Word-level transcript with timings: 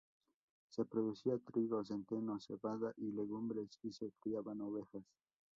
Se 0.71 0.83
producía 0.83 1.37
trigo, 1.37 1.85
centeno, 1.85 2.39
cebada 2.39 2.91
y 2.97 3.11
legumbres, 3.11 3.77
y 3.83 3.91
se 3.91 4.11
criaban 4.19 4.59
ovejas. 4.61 5.03